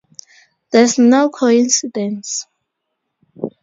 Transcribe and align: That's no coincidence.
That's 0.71 0.97
no 0.97 1.29
coincidence. 1.29 2.47